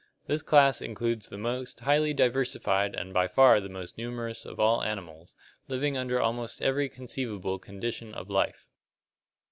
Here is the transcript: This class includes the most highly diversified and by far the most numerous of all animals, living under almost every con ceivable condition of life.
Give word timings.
This 0.25 0.41
class 0.41 0.81
includes 0.81 1.29
the 1.29 1.37
most 1.37 1.81
highly 1.81 2.11
diversified 2.11 2.95
and 2.95 3.13
by 3.13 3.27
far 3.27 3.59
the 3.61 3.69
most 3.69 3.99
numerous 3.99 4.45
of 4.45 4.59
all 4.59 4.81
animals, 4.81 5.35
living 5.67 5.95
under 5.95 6.19
almost 6.19 6.59
every 6.59 6.89
con 6.89 7.05
ceivable 7.05 7.61
condition 7.61 8.11
of 8.15 8.27
life. 8.27 8.65